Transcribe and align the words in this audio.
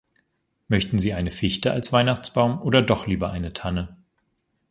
Möchten 0.67 0.97
Sie 0.97 1.13
eine 1.13 1.29
Fichte 1.29 1.71
als 1.73 1.93
Weihnachtsbaum 1.93 2.59
oder 2.63 2.81
doch 2.81 3.05
lieber 3.05 3.29
eine 3.29 3.53
Tanne? 3.53 3.97